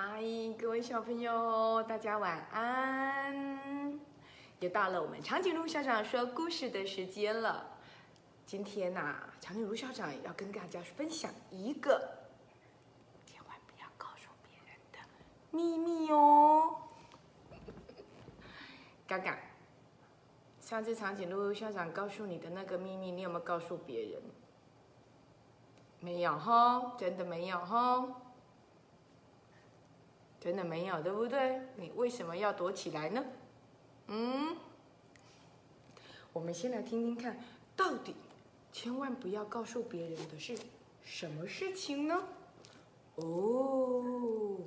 [0.00, 0.22] 嗨，
[0.56, 3.98] 各位小朋友，大家晚安！
[4.60, 7.66] 又到了我们长颈鹿校长说故事的时间了。
[8.46, 12.16] 今天呐、长颈鹿校长要跟大家分享一个
[13.26, 14.98] 千万不要告诉别人的
[15.50, 16.76] 秘密哦。
[19.08, 19.36] 嘎嘎，
[20.60, 24.22] 上次长颈鹿校长告诉你的那个秘密，你有没有告诉别人？
[25.98, 28.08] 没有哈，真的没有哈。
[30.40, 31.60] 真的没有，对不对？
[31.76, 33.24] 你为什么要躲起来呢？
[34.06, 34.56] 嗯，
[36.32, 37.38] 我们先来听听看，
[37.76, 38.14] 到底
[38.72, 40.56] 千万不要告诉别人的是
[41.02, 42.22] 什么事情呢？
[43.16, 44.58] 哦，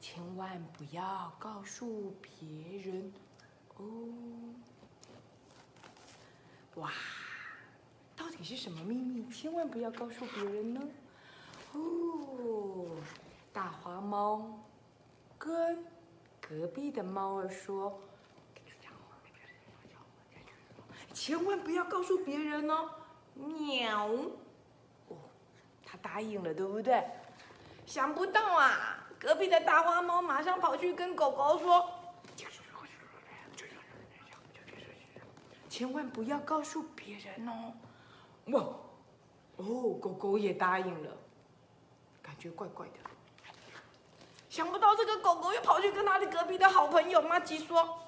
[0.00, 3.12] 千万不要告诉别人
[3.76, 3.84] 哦。
[6.76, 6.92] 哇，
[8.14, 9.28] 到底是什么秘密？
[9.30, 10.80] 千万不要告诉别人呢？
[11.72, 12.86] 哦，
[13.52, 14.60] 大花猫。
[15.38, 15.84] 跟
[16.40, 18.00] 隔壁的猫儿说
[21.12, 22.90] ：“千万不要告诉别人哦。”
[23.34, 24.06] 喵，
[25.08, 25.16] 哦，
[25.84, 27.04] 他答应了，对不对？
[27.84, 31.92] 想不到啊，隔壁的大花猫马上跑去跟狗狗说
[35.68, 37.74] ：“千万不要告诉别人哦。”
[38.52, 38.60] 哇，
[39.56, 41.16] 哦，狗狗也答应了，
[42.22, 42.94] 感觉怪怪的。
[44.56, 48.00] 想不到这个狗狗又跑去跟他的隔壁的好朋友妈吉说：“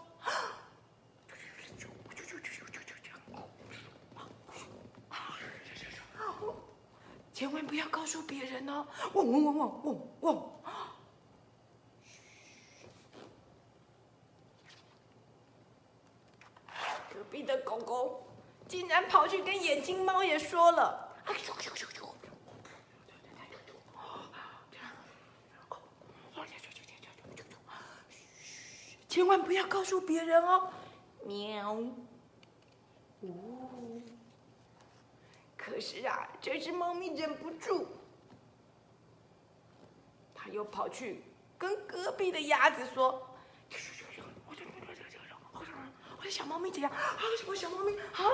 [7.35, 10.53] 千万不要告诉别人哦！”嗡嗡嗡嗡嗡嗡。
[17.13, 18.27] 隔壁的狗狗
[18.67, 21.09] 竟然跑去跟眼镜猫也说了。
[29.19, 30.71] 千万不要告诉别人哦，
[31.25, 31.73] 喵。
[33.23, 33.99] 哦，
[35.57, 37.87] 可是啊，这只猫咪忍不住，
[40.35, 41.23] 它又跑去
[41.57, 43.27] 跟隔壁的鸭子说
[44.47, 44.55] ：“我
[46.23, 46.93] 的小猫咪怎样？
[46.93, 47.17] 啊，
[47.47, 48.29] 我小猫咪啊！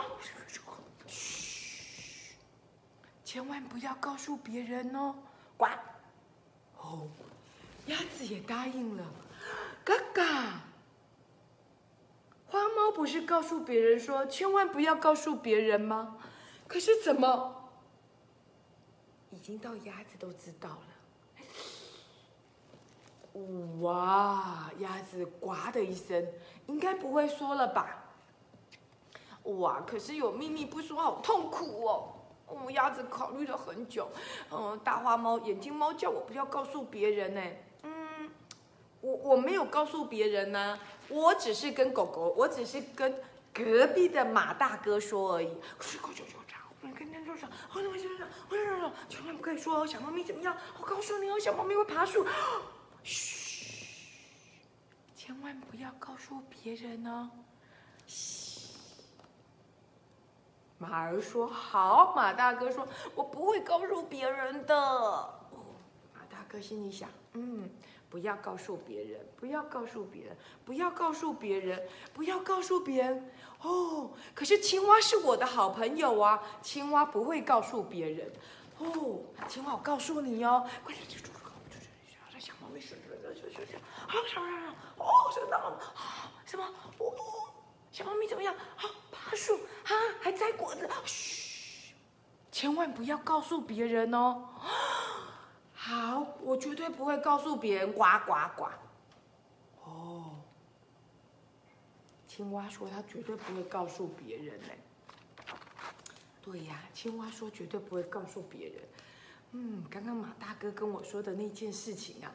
[1.07, 2.35] 嘘，
[3.25, 5.15] 千万不要告诉别人哦，
[5.57, 5.67] 呱。
[6.79, 7.09] 哦，
[7.87, 9.05] 鸭子也答应了。
[9.85, 10.61] 嘎嘎，
[12.55, 16.19] 花猫不是告诉别人说千万不要告诉别人吗？
[16.69, 17.69] 可是怎么
[19.31, 20.79] 已经到鸭子都知道了？
[23.81, 26.25] 哇，鸭子呱的一声，
[26.69, 28.05] 应该不会说了吧？
[29.43, 32.13] 哇，可是有秘密不说，好痛苦哦。
[32.47, 34.09] 哦，鸭子考虑了很久，
[34.53, 37.43] 嗯，大花猫、眼睛猫叫我不要告诉别人呢。
[39.05, 40.79] 我我没有告诉别人呢、
[41.09, 43.15] 我只是跟狗狗，我只是跟
[43.53, 45.49] 隔壁的马大哥说而已。
[46.81, 50.57] 我跟他说，我怎么先生，我先生，千万不可以说哦，小猫咪怎么样？
[50.81, 52.27] 我告诉你哦，小猫咪会爬树。
[53.03, 53.85] 嘘，
[55.15, 57.29] 千万不要告诉别人哦。
[58.07, 58.73] 嘘，
[60.79, 64.75] 马儿说好，马大哥说，我不会告诉别人的。
[64.75, 65.35] 哦，
[66.15, 67.69] 马大哥心里想，嗯。
[68.15, 71.83] 不要告诉别人，不要告诉别人，不要告诉别人，
[72.13, 73.29] 不要告诉别人。
[73.61, 78.33] 哦，可是青蛙是我的好朋友啊，青蛙不会告诉别人。
[78.79, 81.51] 哦，青蛙，我告诉你哦，快点去住口，
[82.33, 84.77] 这小猫咪是是是是是，啊什么什么？
[84.99, 86.31] 哦，真的啊？
[86.47, 86.65] 什么？
[86.99, 87.51] 哦，
[87.91, 88.55] 小猫咪怎么样？
[88.55, 90.89] 啊，爬树啊，还摘果子。
[91.05, 91.93] 嘘，
[92.53, 94.51] 千万不要告诉别人哦。
[96.45, 97.93] 我绝对不会告诉别人。
[97.93, 98.69] 呱呱呱！
[99.85, 100.37] 哦，
[102.27, 104.69] 青蛙说他绝对不会告诉别人呢。
[106.43, 108.77] 对呀，青蛙说绝对不会告诉别人。
[109.53, 112.33] 嗯，刚刚马大哥跟我说的那件事情啊，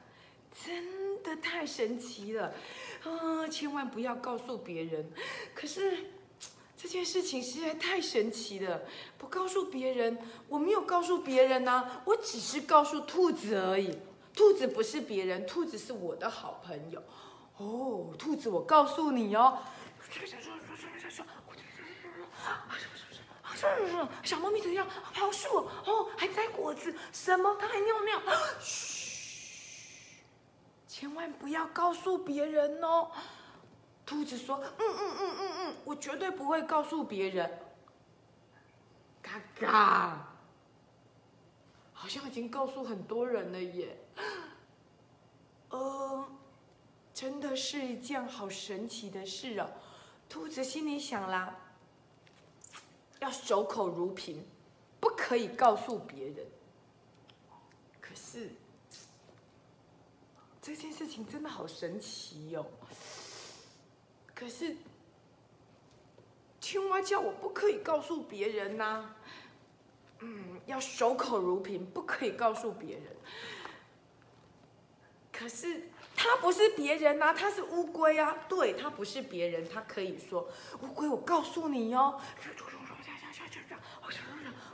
[0.66, 2.54] 真的太神奇了。
[3.04, 5.12] 啊，千万不要告诉别人。
[5.54, 6.12] 可是。
[6.82, 8.82] 这件事情实在太神奇了，
[9.18, 10.18] 不告诉别人，
[10.48, 14.00] 我没有告诉别人呐，我只是告诉兔子而已。
[14.40, 17.04] 兔子不是别人，兔子是我的好朋友。
[17.58, 19.58] 哦，兔子，我告诉你哦，
[24.24, 24.88] 小猫咪怎样？
[25.14, 27.58] 爬树哦，还摘果子，什么？
[27.60, 28.22] 它还尿尿。
[28.62, 30.24] 嘘，
[30.88, 33.12] 千万不要告诉别人哦。
[34.06, 37.60] 兔子说：“嗯嗯嗯嗯嗯，我绝对不会告诉别人。”
[39.22, 40.29] 嘎嘎，
[42.00, 43.98] 好像已经告诉很多人了耶。
[45.70, 46.26] 呃，
[47.14, 49.70] 真的是一件好神奇的事哦。
[50.30, 51.60] 兔子心里想啦，
[53.20, 54.46] 要守口如瓶，
[55.02, 56.48] 不可以告诉别人。
[58.00, 58.50] 可是
[60.62, 62.66] 这件事情真的好神奇哟。
[64.34, 64.78] 可是
[66.62, 69.16] 青蛙叫我不可以告诉别人呐。
[70.20, 73.16] 嗯，要守口如瓶，不可以告诉别人。
[75.32, 78.36] 可是他不是别人呐，他是乌龟啊。
[78.50, 80.50] 对他不是别人，他可以说
[80.82, 82.20] 乌龟，我告诉你哟。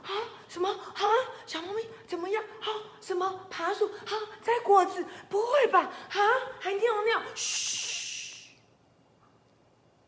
[0.02, 0.12] 啊？
[0.48, 0.68] 什么？
[0.68, 1.02] 啊？
[1.46, 2.42] 小猫咪怎么样？
[2.42, 2.66] 啊？
[3.00, 3.46] 什么？
[3.50, 3.86] 爬树？
[3.86, 4.12] 啊？
[4.40, 5.04] 摘果子？
[5.28, 5.80] 不会吧？
[5.80, 6.18] 啊？
[6.60, 7.20] 还尿尿？
[7.34, 8.56] 嘘！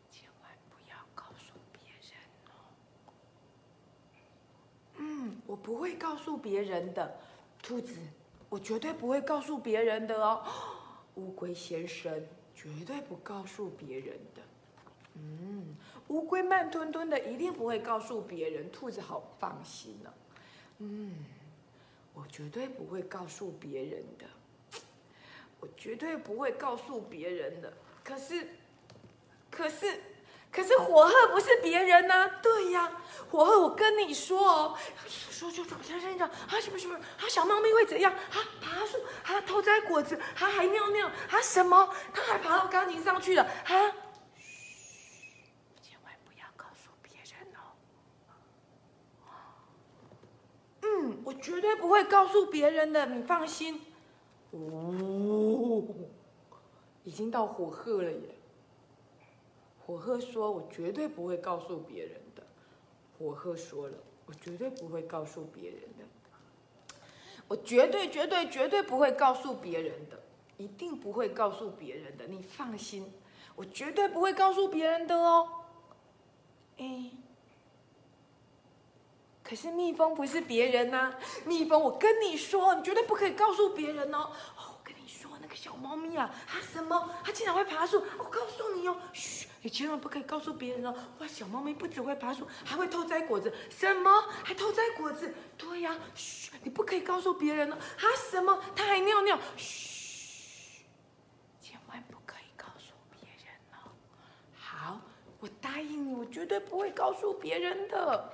[0.09, 2.51] 千万不要告诉别人哦。
[4.95, 7.19] 嗯，我不会告诉别人的，
[7.63, 7.95] 兔子。
[8.49, 10.43] 我绝对不会告诉别人的哦，
[11.15, 12.23] 乌龟先生
[12.53, 14.41] 绝对不告诉别人的。
[15.15, 15.75] 嗯，
[16.09, 18.69] 乌龟慢吞吞的，一定不会告诉别人。
[18.71, 20.13] 兔子好放心呢。
[20.77, 21.15] 嗯，
[22.13, 24.79] 我绝对不会告诉别人的，
[25.59, 27.73] 我绝对不会告诉别人的。
[28.03, 28.47] 可是，
[29.49, 29.99] 可是。
[30.51, 32.91] 可是火鹤不是别人呐，对呀，
[33.29, 34.75] 火鹤，我跟你说哦，
[35.07, 38.35] 说就说，先生长啊，什么什么啊，小猫咪会怎样啊？
[38.59, 41.41] 爬树啊，偷摘果子啊，还尿尿啊？
[41.41, 41.93] 什么？
[42.13, 43.93] 它还爬到钢琴上去了啊？
[44.35, 45.45] 嘘，
[45.83, 47.77] 千万不要告诉别人哦。
[50.81, 53.85] 嗯，我绝对不会告诉别人的，你放心。
[54.49, 55.83] 哦，
[57.03, 58.38] 已经到火鹤了耶。
[59.89, 62.43] 火鹤说：“我绝对不会告诉别人的。”
[63.17, 63.97] 火鹤说了
[64.27, 66.05] ：“我绝对不会告诉别人的。
[67.47, 70.21] 我绝对、绝对、绝对不会告诉别人的，
[70.57, 72.27] 一定不会告诉别人的。
[72.27, 73.11] 你放心，
[73.55, 75.49] 我绝对不会告诉别人的哦。”
[76.77, 77.09] 哎，
[79.41, 81.15] 可是蜜蜂不是别人呐，
[81.47, 84.29] 蜜蜂，我跟你说，你绝对不可以告诉别人哦。
[85.61, 87.11] 小猫咪啊，它什么？
[87.21, 88.01] 它竟然会爬树！
[88.17, 89.45] 我告诉你哦，嘘。
[89.61, 90.95] 你千万不可以告诉别人哦！
[91.19, 93.53] 哇，小猫咪不只会爬树，还会偷摘果子。
[93.69, 94.09] 什么？
[94.41, 95.33] 还偷摘果子？
[95.57, 97.75] 对呀，嘘，你不可以告诉别人哦。
[97.75, 98.63] 啊，什么？
[98.73, 99.37] 它还尿尿？
[99.57, 100.85] 嘘，
[101.59, 103.91] 千万不可以告诉别人哦。
[104.55, 105.01] 好，
[105.41, 108.31] 我答应你，我绝对不会告诉别人的。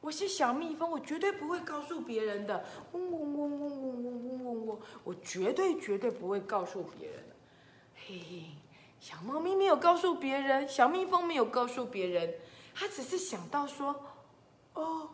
[0.00, 2.64] 我是小蜜蜂，我绝对不会告诉别人的。
[2.92, 7.34] 嗡嗡嗡嗡嗡嗡嗡嗡嗡，我绝对绝对不会告诉别人的。
[7.94, 8.42] 嘿嘿。
[9.00, 12.34] 小猫咪没有告诉别人，小蜜蜂没有告诉别人，
[12.74, 13.94] 它只是想到说
[14.74, 15.08] ：“哦，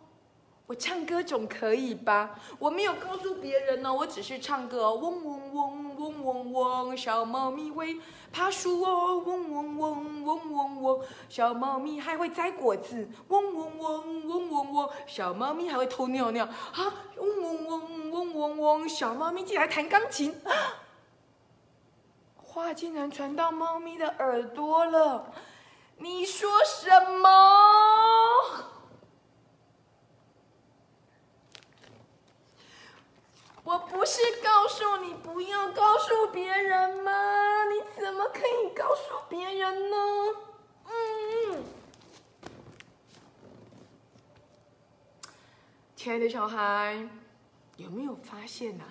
[0.66, 4.94] 我唱歌总可以吧？”我没有告诉别人呢，我只是唱歌。
[4.94, 8.00] 嗡嗡嗡嗡嗡嗡，小猫咪会
[8.32, 9.19] 爬树哦。
[9.19, 13.08] 嗡嗡嗡嗡嗡嗡，小猫咪还会摘果子。
[13.28, 16.46] 嗡嗡嗡嗡嗡嗡，小猫咪还会偷尿尿。
[16.46, 20.34] 啊，嗡嗡嗡嗡嗡嗡，小猫咪竟然弹钢琴。
[22.37, 25.32] 话竟然传到猫咪的耳朵了，
[25.99, 26.88] 你说什
[27.20, 27.28] 么？
[33.64, 37.64] 我不是告诉你不要告诉别人吗？
[37.64, 39.96] 你怎么可以告诉别人呢？
[40.86, 41.65] 嗯，
[45.96, 47.08] 亲爱的小孩，
[47.79, 48.84] 有没有发现呐？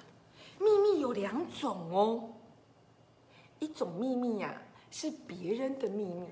[0.57, 2.29] 秘密有两种哦。
[3.59, 4.59] 一种秘密呀，
[4.89, 6.25] 是别人的秘密；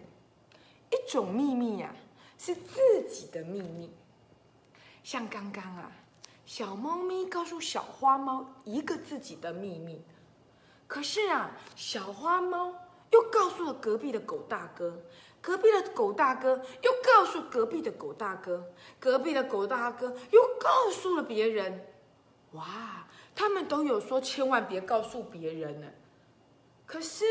[0.90, 1.94] 一种秘密呀，
[2.40, 3.94] 是自己的秘密。
[5.04, 5.92] 像刚刚啊，
[6.54, 10.02] 小猫咪告诉小花猫一个自己的秘密，
[10.86, 12.76] 可是啊，小花猫
[13.12, 15.02] 又告诉了隔壁的狗大哥，
[15.40, 18.66] 隔壁的狗大哥又告诉隔壁的狗大哥，
[19.00, 21.88] 隔壁的狗大哥又告诉了别人。
[22.52, 25.88] 哇，他们都有说千万别告诉别人呢。
[26.86, 27.24] 可是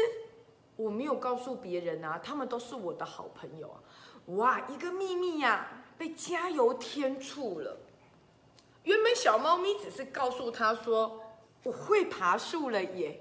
[0.76, 3.76] 我没有告诉别人啊，他们都是我的好朋友啊！
[4.36, 7.76] 哇，一个秘密呀，被加油添醋了。
[8.84, 11.22] 原本小猫咪只是告诉他说
[11.62, 13.20] 我会爬树了耶，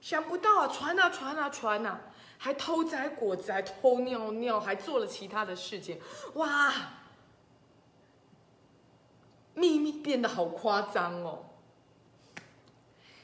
[0.00, 2.00] 想不到啊，传啊传啊传啊，
[2.36, 6.00] 还偷摘果子，还偷尿尿，还做了其他的事情。
[6.34, 6.74] 哇，
[9.54, 11.46] 秘密变得好夸张哦！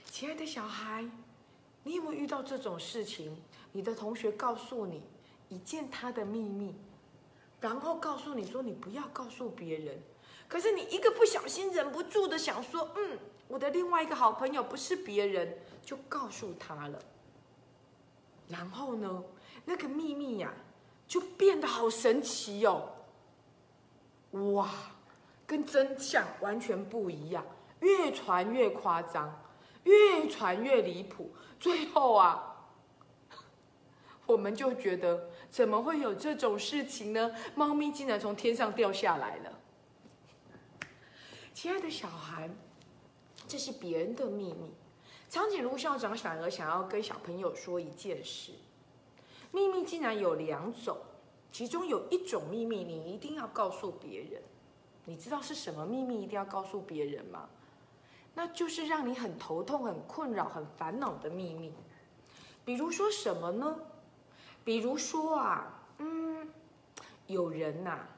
[0.06, 1.04] 亲爱的小孩。
[1.86, 3.36] 你有没有遇到这种事情？
[3.72, 5.02] 你的同学告诉你
[5.50, 6.74] 一件他的秘密，
[7.60, 10.02] 然后告诉你说你不要告诉别人，
[10.54, 13.18] 可是你一个不小心忍不住的想说，嗯，
[13.48, 16.98] 我的另外一个好朋友不是别人，就告诉他了。
[18.46, 19.24] 然后呢，
[19.64, 20.54] 那个秘密呀，
[21.08, 22.88] 就变得好神奇哦。
[24.52, 24.70] 哇，
[25.44, 27.44] 跟真相完全不一样，
[27.80, 29.36] 越传越夸张，
[29.82, 32.68] 越传越离谱，最后啊，
[34.24, 37.32] 我们就觉得怎么会有这种事情呢？
[37.56, 39.60] 猫咪竟然从天上掉下来了。
[41.54, 42.50] 亲爱的小孩，
[43.46, 44.74] 这是别人的秘密。
[45.30, 48.50] 长颈鹿校长反而想要跟小朋友说一件事：
[49.52, 50.98] 秘密竟然有两种，
[51.52, 54.42] 其中有一种秘密你一定要告诉别人。
[55.04, 57.48] 你知道是什么秘密一定要告诉别人吗？
[58.34, 61.72] 那就是让你很头痛、很困扰、很烦恼的秘密。
[62.64, 63.78] 比如说什么呢？
[64.64, 66.48] 比如说啊，嗯，
[67.28, 68.08] 有人呐，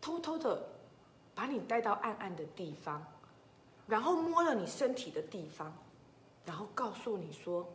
[0.00, 0.66] 偷偷的
[1.40, 3.02] 把你带到暗暗的地方。
[3.86, 5.72] 然后摸了你身体的地方，
[6.44, 7.66] 然后告诉你说，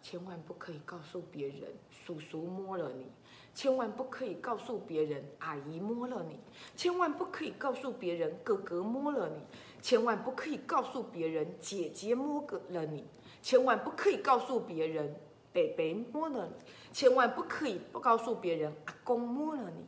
[0.00, 3.12] 千万不可以告诉别人叔叔摸了你，
[3.54, 6.40] 千万不可以告诉别人阿姨摸了你，
[6.74, 9.42] 千万不可以告诉别人哥哥摸了你，
[9.82, 13.04] 千万不可以告诉别人姐姐摸了你，
[13.42, 15.14] 千万不可以告诉别人
[15.52, 16.54] 北北摸了你，
[16.94, 19.84] 千万不可以不告诉别人阿公摸了你。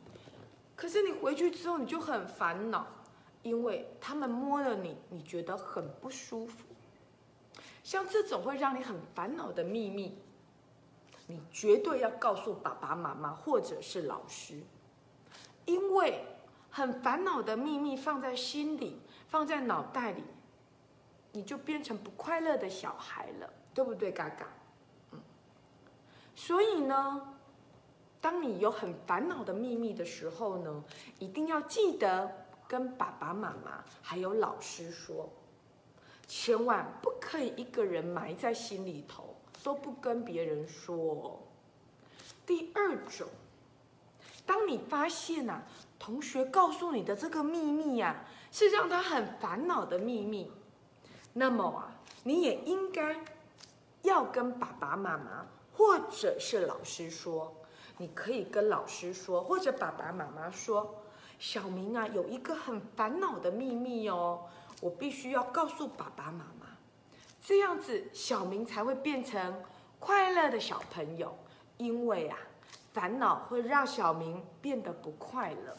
[0.75, 2.85] 可是你回去之后你就很烦恼。
[3.45, 6.65] 因为他们摸了你，你觉得很不舒服。
[7.83, 10.17] 像这种会让你很烦恼的秘密，
[11.27, 14.59] 你绝对要告诉爸爸妈妈或者是老师。
[15.65, 16.25] 因为
[16.71, 20.23] 很烦恼的秘密放在心里，放在脑袋里，
[21.31, 24.47] 你就变成不快乐的小孩了，对不对，嘎嘎？
[25.11, 25.21] 嗯。
[26.35, 27.35] 所以呢，
[28.19, 30.83] 当你有很烦恼的秘密的时候呢，
[31.19, 32.43] 一定要记得。
[32.67, 35.29] 跟爸爸妈妈还有老师说，
[36.27, 41.41] 千万不可以一个人埋在心里头，都不跟别人说。
[42.45, 43.27] 第二种，
[44.45, 45.61] 当你发现呐，
[45.99, 50.51] 同学告诉你的这个秘密呀，是让他很烦恼的秘密，
[51.33, 51.91] 那么啊，
[52.23, 53.23] 你也应该
[54.01, 57.53] 要跟爸爸妈妈或者是老师说。
[57.97, 61.01] 你可以跟老师说，或者爸爸妈妈说。
[61.37, 64.45] 小明啊，有一个很烦恼的秘密哦，
[64.81, 66.67] 我必须要告诉爸爸妈妈，
[67.41, 69.61] 这样子小明才会变成
[69.99, 71.37] 快乐的小朋友。
[71.77, 72.37] 因为啊，
[72.93, 75.77] 烦恼会让小明变得不快乐。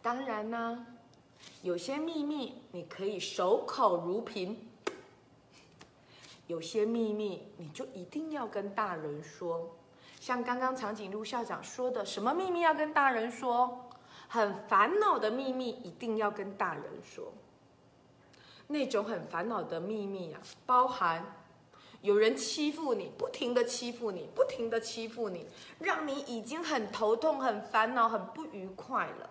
[0.00, 0.86] 当然呢，
[1.60, 4.56] 有些秘密你可以守口如瓶，
[6.46, 9.76] 有些秘密你就一定要跟大人说。
[10.18, 13.84] 像刚刚长颈鹿校长说的，什么秘密要跟大人说？
[14.28, 17.32] 很烦恼的秘密一定要跟大人说。
[18.68, 21.34] 那种很烦恼的秘密啊，包含
[22.02, 25.46] 有人欺负你，不停的欺负你，不停的欺负你，
[25.78, 29.30] 让你已经很头痛、很烦恼、很不愉快了。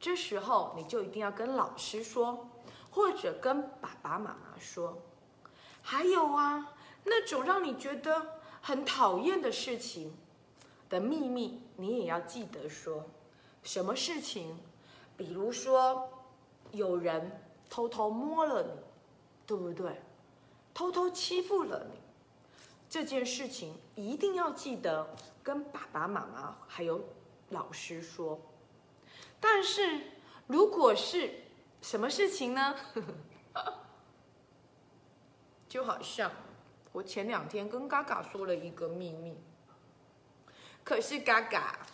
[0.00, 2.48] 这时候你就一定要跟老师说，
[2.90, 4.98] 或者跟爸爸妈妈说。
[5.80, 10.12] 还有啊，那种让你觉得很讨厌的事情
[10.90, 13.06] 的秘密，你也要记得说。
[13.66, 14.56] 什么事情？
[15.16, 16.08] 比如说，
[16.70, 18.70] 有人偷偷摸了你，
[19.44, 20.00] 对不对？
[20.72, 21.98] 偷偷欺负了你，
[22.88, 27.04] 这件事情一定要记得跟爸爸妈妈还有
[27.48, 28.40] 老师说。
[29.40, 30.12] 但是，
[30.46, 31.42] 如果是
[31.82, 32.76] 什么事情呢？
[35.68, 36.30] 就好像
[36.92, 39.36] 我前两天跟嘎嘎说了一个秘密，
[40.84, 41.84] 可是嘎嘎。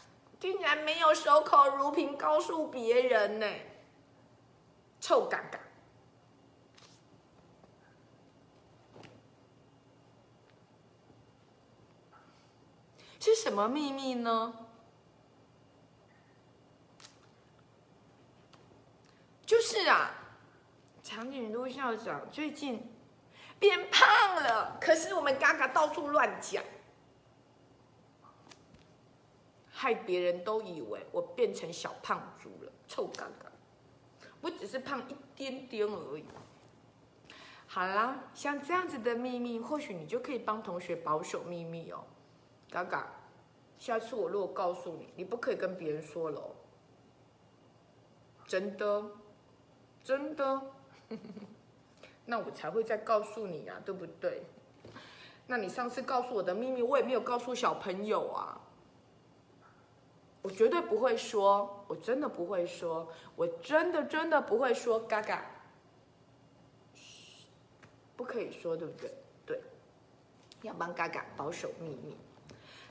[0.43, 3.47] 竟然没有守口如瓶告诉别人呢，
[5.01, 5.61] 臭嘎嘎！
[13.21, 14.67] 是什么秘密呢？
[19.47, 20.11] 就是啊，
[21.05, 22.93] 长颈鹿校长最近
[23.61, 26.65] 变胖了，可是我们嘎嘎到处乱讲。
[29.83, 33.51] 害别人都以为我变成小胖猪了，臭嘎嘎！
[34.41, 36.25] 我只是胖一点点而已。
[37.67, 42.05] 好啦，像这样子的秘密，或许你就可以帮同学保守秘密哦。
[42.71, 43.13] 嘎嘎，
[43.81, 46.51] 下次我如果告诉你，你不可以跟别人说了哦。
[48.47, 49.05] 真的，
[50.05, 50.63] 真的，
[52.25, 54.45] 那我才会再告诉你啊，对不对？
[55.49, 58.61] 那你上次告诉我的秘密，我也没有告诉小朋友啊。
[60.43, 65.47] 我绝对不会说，我真的不会说，我真的真的不会说，嘎嘎，
[68.17, 69.15] 不可以说，对不对？
[69.47, 69.61] 对。
[70.63, 72.17] 要帮嘎嘎保守秘密。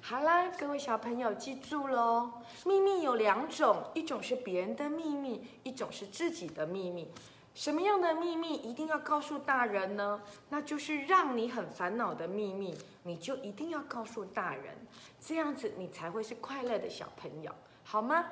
[0.01, 2.31] 好啦，各位小朋友记住喽，
[2.65, 7.08] 秘密有两种，一种是别人的秘密，一种是自己的秘密。
[7.53, 10.22] 什么样的秘密一定要告诉大人呢？
[10.50, 14.75] 那就是让你很烦恼的秘密，你就一定要告诉大人，
[15.20, 17.53] 这样子你才会是快乐的小朋友，
[17.84, 18.25] 好吗？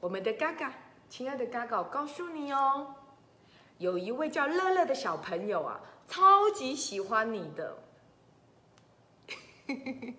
[0.00, 0.74] 我们的嘎嘎，
[1.08, 2.94] 亲爱的嘎嘎，我告诉你哦，
[3.78, 7.78] 有一位叫乐乐的小朋友啊，超级喜欢你的。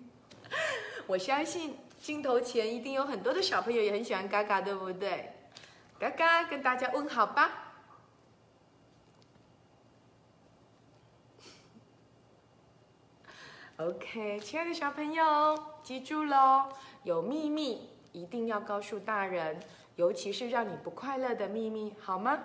[1.06, 5.33] 我相信镜头前一定有很多的小朋友也很喜欢嘎嘎，对不对？
[5.98, 7.50] 嘎嘎，跟大家问好吧。
[13.76, 16.68] OK，亲爱的小朋友，记住喽，
[17.02, 19.58] 有秘密一定要告诉大人，
[19.96, 22.38] 尤其是让你不快乐的秘密，好吗？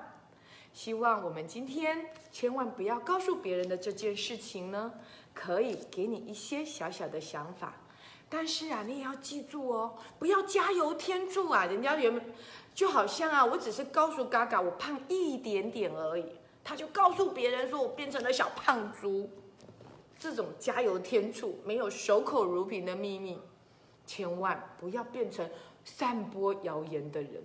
[0.71, 4.93] 希望我们今天千万不要告诉别人的这件事情呢，
[5.33, 7.73] 可以给你一些小小的想法。
[8.31, 11.65] 但是啊，你也要记住哦，不要加油添醋啊！
[11.65, 12.23] 人家原本
[12.79, 16.25] 就好像啊，我只是告诉嘎嘎我胖一点点而已，
[16.63, 19.29] 他就告诉别人说我变成了小胖猪。
[20.17, 23.37] 这种加油添醋、没有守口如瓶的秘密，
[24.05, 25.49] 千万不要变成
[25.83, 27.43] 散播谣言的人。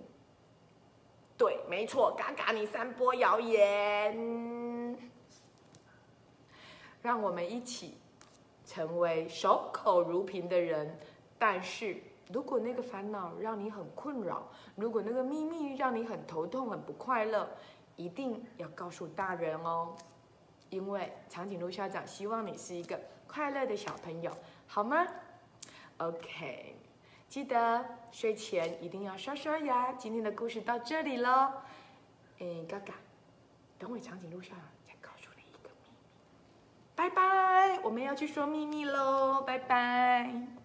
[1.37, 4.97] 对，没错，嘎嘎，你散播谣言，
[7.01, 7.97] 让我们一起。
[8.65, 10.97] 成为守口如瓶的人，
[11.37, 11.97] 但是
[12.31, 17.47] 如果那个烦恼让你很困扰，如果那个秘密让你很头痛、很不快乐，
[17.95, 19.95] 一定要告诉大人哦，
[20.69, 24.31] 因为长颈鹿校长希望你是一个快乐的小朋友，
[24.67, 25.05] 好吗
[25.97, 26.75] ？OK，
[27.29, 29.93] 记得睡前一定要刷刷牙。
[29.93, 31.51] 今天的故事到这里喽，
[32.39, 32.93] 嗯，嘎嘎，
[33.77, 35.97] 等会长颈鹿校长再告诉你一个秘密。
[36.95, 40.64] 拜拜，我们要去说秘密喽，拜拜。